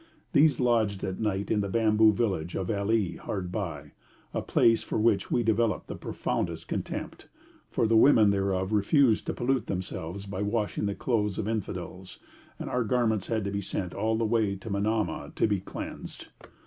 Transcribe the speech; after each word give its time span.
These 0.33 0.59
lodged 0.59 1.03
at 1.03 1.19
night 1.19 1.51
in 1.51 1.61
the 1.61 1.69
bamboo 1.69 2.11
village 2.11 2.55
of 2.55 2.71
Ali 2.71 3.17
hard 3.17 3.51
by, 3.51 3.91
a 4.33 4.41
place 4.41 4.81
for 4.81 4.97
which 4.97 5.29
we 5.29 5.43
developed 5.43 5.85
the 5.85 5.95
profoundest 5.95 6.67
contempt, 6.67 7.27
for 7.69 7.85
the 7.85 7.95
women 7.95 8.31
thereof 8.31 8.73
refused 8.73 9.27
to 9.27 9.33
pollute 9.35 9.67
themselves 9.67 10.25
by 10.25 10.41
washing 10.41 10.87
the 10.87 10.95
clothes 10.95 11.37
of 11.37 11.47
infidels, 11.47 12.17
and 12.57 12.67
our 12.67 12.83
garments 12.83 13.27
had 13.27 13.43
to 13.43 13.51
be 13.51 13.61
sent 13.61 13.93
all 13.93 14.17
the 14.17 14.25
way 14.25 14.55
to 14.55 14.71
Manamah 14.71 15.33
to 15.35 15.45
be 15.45 15.59
cleansed. 15.59 16.29